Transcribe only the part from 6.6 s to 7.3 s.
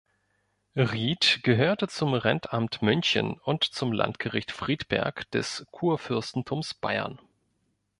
Bayern.